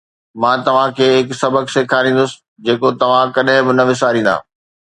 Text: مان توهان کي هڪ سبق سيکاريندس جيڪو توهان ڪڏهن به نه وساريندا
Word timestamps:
مان 0.43 0.63
توهان 0.67 0.95
کي 0.99 1.09
هڪ 1.11 1.37
سبق 1.41 1.69
سيکاريندس 1.75 2.33
جيڪو 2.71 2.93
توهان 3.05 3.37
ڪڏهن 3.37 3.69
به 3.71 3.81
نه 3.81 3.91
وساريندا 3.93 4.35